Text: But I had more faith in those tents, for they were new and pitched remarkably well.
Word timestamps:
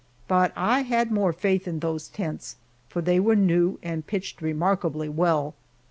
But 0.27 0.51
I 0.55 0.81
had 0.81 1.11
more 1.11 1.31
faith 1.31 1.67
in 1.67 1.77
those 1.77 2.07
tents, 2.07 2.55
for 2.89 3.03
they 3.03 3.19
were 3.19 3.35
new 3.35 3.77
and 3.83 4.07
pitched 4.07 4.41
remarkably 4.41 5.09
well. 5.09 5.53